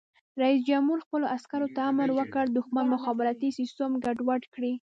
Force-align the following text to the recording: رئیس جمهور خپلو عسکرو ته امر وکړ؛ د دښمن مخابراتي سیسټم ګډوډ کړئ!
رئیس 0.41 0.61
جمهور 0.69 0.99
خپلو 1.05 1.25
عسکرو 1.35 1.67
ته 1.75 1.81
امر 1.91 2.09
وکړ؛ 2.13 2.43
د 2.49 2.55
دښمن 2.57 2.85
مخابراتي 2.95 3.49
سیسټم 3.59 3.91
ګډوډ 4.03 4.41
کړئ! 4.53 4.73